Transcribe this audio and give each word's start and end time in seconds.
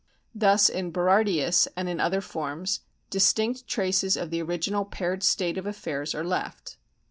Thus 0.33 0.67
in 0.67 0.91
Berardius 0.91 1.67
(and 1.77 1.87
in 1.87 1.99
other 1.99 2.21
forms) 2.21 2.79
distinct 3.11 3.67
traces 3.67 4.17
of 4.17 4.31
the 4.31 4.41
original 4.41 4.83
paired 4.83 5.21
state 5.21 5.59
of 5.59 5.67
affairs 5.67 6.15
are 6.15 6.25
left. 6.25 6.77